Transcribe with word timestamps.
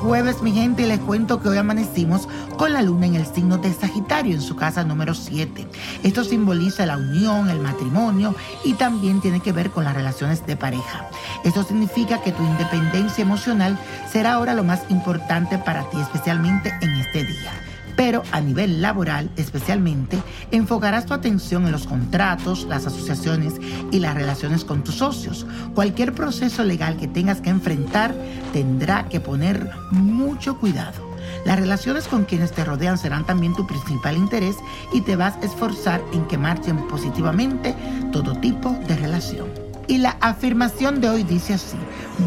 Jueves, 0.00 0.40
mi 0.42 0.52
gente, 0.52 0.82
y 0.82 0.86
les 0.86 0.98
cuento 0.98 1.40
que 1.40 1.48
hoy 1.50 1.58
amanecimos 1.58 2.26
con 2.56 2.72
la 2.72 2.82
luna 2.82 3.06
en 3.06 3.14
el 3.14 3.26
signo 3.26 3.58
de 3.58 3.72
Sagitario, 3.72 4.34
en 4.34 4.40
su 4.40 4.56
casa 4.56 4.82
número 4.82 5.14
7. 5.14 5.66
Esto 6.02 6.24
simboliza 6.24 6.86
la 6.86 6.96
unión, 6.96 7.50
el 7.50 7.60
matrimonio 7.60 8.34
y 8.64 8.74
también 8.74 9.20
tiene 9.20 9.40
que 9.40 9.52
ver 9.52 9.70
con 9.70 9.84
las 9.84 9.94
relaciones 9.94 10.46
de 10.46 10.56
pareja. 10.56 11.08
Esto 11.44 11.62
significa 11.62 12.22
que 12.22 12.32
tu 12.32 12.42
independencia 12.42 13.22
emocional 13.22 13.78
será 14.10 14.32
ahora 14.32 14.54
lo 14.54 14.64
más 14.64 14.80
importante 14.88 15.58
para 15.58 15.88
ti, 15.90 16.00
especialmente 16.00 16.72
en 16.80 16.90
este 16.94 17.24
día. 17.24 17.69
Pero 17.96 18.22
a 18.32 18.40
nivel 18.40 18.80
laboral 18.82 19.30
especialmente, 19.36 20.18
enfocarás 20.50 21.06
tu 21.06 21.14
atención 21.14 21.66
en 21.66 21.72
los 21.72 21.86
contratos, 21.86 22.64
las 22.64 22.86
asociaciones 22.86 23.54
y 23.90 23.98
las 23.98 24.14
relaciones 24.14 24.64
con 24.64 24.82
tus 24.82 24.96
socios. 24.96 25.46
Cualquier 25.74 26.14
proceso 26.14 26.64
legal 26.64 26.96
que 26.96 27.08
tengas 27.08 27.40
que 27.40 27.50
enfrentar 27.50 28.14
tendrá 28.52 29.08
que 29.08 29.20
poner 29.20 29.70
mucho 29.90 30.58
cuidado. 30.58 31.10
Las 31.44 31.58
relaciones 31.58 32.06
con 32.06 32.24
quienes 32.24 32.52
te 32.52 32.64
rodean 32.64 32.98
serán 32.98 33.24
también 33.24 33.54
tu 33.54 33.66
principal 33.66 34.16
interés 34.16 34.56
y 34.92 35.00
te 35.00 35.16
vas 35.16 35.36
a 35.36 35.46
esforzar 35.46 36.02
en 36.12 36.26
que 36.26 36.38
marchen 36.38 36.86
positivamente 36.88 37.74
todo 38.12 38.34
tipo 38.36 38.76
de 38.86 38.96
relación. 38.96 39.48
Y 39.88 39.98
la 39.98 40.16
afirmación 40.20 41.00
de 41.00 41.08
hoy 41.08 41.24
dice 41.24 41.54
así, 41.54 41.76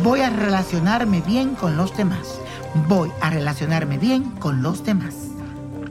voy 0.03 0.21
a 0.21 0.29
relacionarme 0.29 1.21
bien 1.21 1.55
con 1.55 1.77
los 1.77 1.95
demás. 1.95 2.39
Voy 2.87 3.09
a 3.21 3.29
relacionarme 3.29 3.97
bien 3.97 4.23
con 4.31 4.63
los 4.63 4.83
demás. 4.83 5.22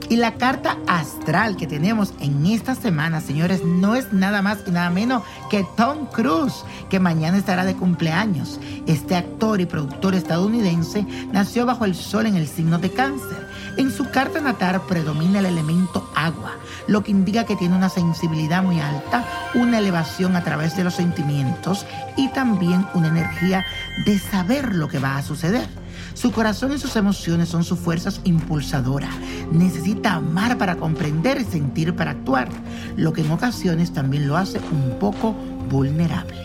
Y 0.09 0.17
la 0.17 0.35
carta 0.35 0.77
astral 0.87 1.55
que 1.55 1.67
tenemos 1.67 2.13
en 2.19 2.45
esta 2.45 2.75
semana, 2.75 3.21
señores, 3.21 3.63
no 3.63 3.95
es 3.95 4.11
nada 4.13 4.41
más 4.41 4.59
y 4.67 4.71
nada 4.71 4.89
menos 4.89 5.23
que 5.49 5.65
Tom 5.75 6.05
Cruise, 6.07 6.63
que 6.89 6.99
mañana 6.99 7.37
estará 7.37 7.65
de 7.65 7.75
cumpleaños. 7.75 8.59
Este 8.85 9.15
actor 9.15 9.61
y 9.61 9.65
productor 9.65 10.13
estadounidense 10.13 11.05
nació 11.31 11.65
bajo 11.65 11.85
el 11.85 11.95
sol 11.95 12.25
en 12.25 12.35
el 12.35 12.47
signo 12.47 12.77
de 12.77 12.91
cáncer. 12.91 13.47
En 13.77 13.91
su 13.91 14.09
carta 14.11 14.39
natal 14.39 14.81
predomina 14.87 15.39
el 15.39 15.47
elemento 15.47 16.07
agua, 16.15 16.51
lo 16.87 17.03
que 17.03 17.09
indica 17.09 17.45
que 17.45 17.55
tiene 17.55 17.75
una 17.75 17.89
sensibilidad 17.89 18.61
muy 18.61 18.79
alta, 18.79 19.25
una 19.55 19.79
elevación 19.79 20.35
a 20.35 20.43
través 20.43 20.75
de 20.77 20.83
los 20.83 20.93
sentimientos 20.93 21.85
y 22.15 22.27
también 22.29 22.85
una 22.93 23.07
energía 23.07 23.65
de 24.05 24.19
saber 24.19 24.75
lo 24.75 24.87
que 24.87 24.99
va 24.99 25.17
a 25.17 25.23
suceder. 25.23 25.67
Su 26.13 26.31
corazón 26.31 26.71
y 26.71 26.77
sus 26.77 26.95
emociones 26.95 27.49
son 27.49 27.63
sus 27.63 27.79
fuerzas 27.79 28.21
impulsadoras. 28.23 29.13
Necesita 29.53 30.15
amar 30.15 30.57
para 30.57 30.77
comprender 30.77 31.39
y 31.39 31.45
sentir 31.45 31.95
para 31.95 32.11
actuar, 32.11 32.49
lo 32.95 33.13
que 33.13 33.21
en 33.21 33.31
ocasiones 33.31 33.93
también 33.93 34.27
lo 34.27 34.35
hace 34.35 34.59
un 34.71 34.97
poco 34.99 35.33
vulnerable. 35.69 36.43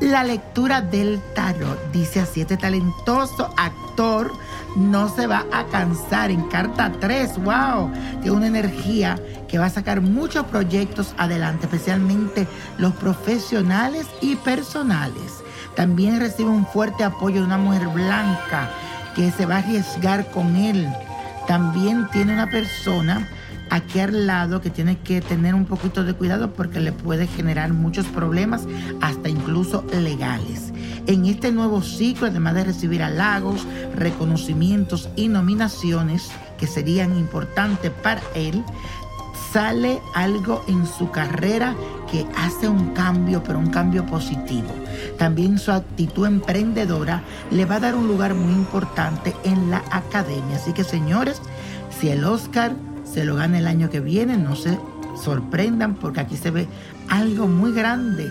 La 0.00 0.24
lectura 0.24 0.80
del 0.80 1.20
tarot 1.36 1.78
dice 1.92 2.18
así, 2.18 2.40
este 2.40 2.56
talentoso 2.56 3.54
actor 3.56 4.32
no 4.74 5.08
se 5.08 5.28
va 5.28 5.46
a 5.52 5.66
cansar 5.66 6.32
en 6.32 6.42
carta 6.48 6.90
3, 6.98 7.44
wow, 7.44 7.88
tiene 8.20 8.36
una 8.36 8.48
energía 8.48 9.16
que 9.46 9.58
va 9.58 9.66
a 9.66 9.70
sacar 9.70 10.00
muchos 10.00 10.44
proyectos 10.46 11.14
adelante, 11.18 11.66
especialmente 11.66 12.48
los 12.78 12.92
profesionales 12.94 14.08
y 14.20 14.34
personales. 14.34 15.44
También 15.76 16.18
recibe 16.18 16.50
un 16.50 16.66
fuerte 16.66 17.04
apoyo 17.04 17.36
de 17.36 17.46
una 17.46 17.58
mujer 17.58 17.86
blanca 17.86 18.70
que 19.14 19.30
se 19.30 19.46
va 19.46 19.56
a 19.56 19.58
arriesgar 19.58 20.28
con 20.32 20.56
él. 20.56 20.92
También 21.46 22.08
tiene 22.12 22.32
una 22.32 22.48
persona 22.48 23.28
aquí 23.70 24.00
al 24.00 24.26
lado 24.26 24.60
que 24.60 24.70
tiene 24.70 24.98
que 24.98 25.20
tener 25.20 25.54
un 25.54 25.64
poquito 25.64 26.04
de 26.04 26.12
cuidado 26.12 26.52
porque 26.52 26.78
le 26.78 26.92
puede 26.92 27.26
generar 27.26 27.72
muchos 27.72 28.06
problemas, 28.06 28.66
hasta 29.00 29.28
incluso 29.28 29.84
legales. 29.92 30.72
En 31.06 31.24
este 31.24 31.50
nuevo 31.52 31.82
ciclo, 31.82 32.26
además 32.26 32.54
de 32.54 32.64
recibir 32.64 33.02
halagos, 33.02 33.66
reconocimientos 33.96 35.08
y 35.16 35.28
nominaciones 35.28 36.30
que 36.58 36.66
serían 36.66 37.16
importantes 37.16 37.90
para 37.90 38.20
él, 38.34 38.62
sale 39.52 40.00
algo 40.14 40.62
en 40.68 40.86
su 40.86 41.10
carrera 41.10 41.74
que 42.12 42.26
hace 42.36 42.68
un 42.68 42.90
cambio, 42.90 43.42
pero 43.42 43.58
un 43.58 43.70
cambio 43.70 44.04
positivo. 44.04 44.68
También 45.16 45.58
su 45.58 45.72
actitud 45.72 46.26
emprendedora 46.26 47.22
le 47.50 47.64
va 47.64 47.76
a 47.76 47.80
dar 47.80 47.94
un 47.94 48.06
lugar 48.06 48.34
muy 48.34 48.52
importante 48.52 49.34
en 49.44 49.70
la 49.70 49.82
academia. 49.90 50.56
Así 50.56 50.74
que 50.74 50.84
señores, 50.84 51.40
si 51.98 52.10
el 52.10 52.24
Oscar 52.24 52.72
se 53.04 53.24
lo 53.24 53.34
gana 53.36 53.58
el 53.58 53.66
año 53.66 53.88
que 53.88 54.00
viene, 54.00 54.36
no 54.36 54.54
se 54.54 54.78
sorprendan 55.20 55.94
porque 55.94 56.20
aquí 56.20 56.36
se 56.36 56.50
ve 56.50 56.68
algo 57.08 57.48
muy 57.48 57.72
grande 57.72 58.30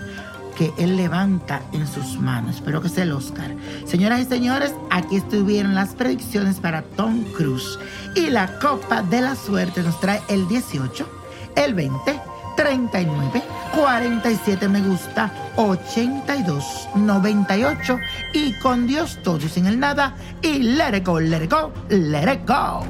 que 0.56 0.72
él 0.78 0.96
levanta 0.96 1.62
en 1.72 1.88
sus 1.88 2.20
manos. 2.20 2.56
Espero 2.56 2.80
que 2.82 2.88
sea 2.88 3.02
el 3.02 3.12
Oscar. 3.12 3.50
Señoras 3.84 4.20
y 4.20 4.26
señores, 4.26 4.74
aquí 4.90 5.16
estuvieron 5.16 5.74
las 5.74 5.94
predicciones 5.94 6.60
para 6.60 6.82
Tom 6.82 7.24
Cruise. 7.36 7.80
Y 8.14 8.30
la 8.30 8.60
copa 8.60 9.02
de 9.02 9.22
la 9.22 9.34
suerte 9.34 9.82
nos 9.82 9.98
trae 9.98 10.20
el 10.28 10.46
18, 10.46 11.08
el 11.56 11.74
20, 11.74 12.20
39 12.62 13.42
47 13.74 14.68
me 14.68 14.80
gusta 14.82 15.32
82 15.56 16.90
98 16.94 17.98
y 18.34 18.52
con 18.60 18.86
Dios 18.86 19.18
todo 19.24 19.44
y 19.44 19.48
sin 19.48 19.66
el 19.66 19.80
nada 19.80 20.14
y 20.42 20.62
let 20.62 20.96
it 20.96 21.04
go, 21.04 21.18
let 21.18 21.42
it 21.42 21.50
go, 21.50 21.72
let 21.88 22.32
it 22.32 22.46
go. 22.46 22.86